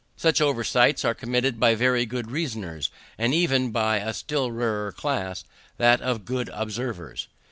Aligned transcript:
Such 0.17 0.41
oversights 0.41 1.05
are 1.05 1.13
committed 1.13 1.59
by 1.59 1.75
very 1.75 2.07
good 2.07 2.31
reasoners, 2.31 2.89
and 3.19 3.35
even 3.35 3.69
by 3.69 3.97
a 3.97 4.15
still 4.15 4.51
rarer 4.51 4.91
class, 4.91 5.43
that 5.77 6.01
of 6.01 6.25
good 6.25 6.49
observers. 6.53 7.27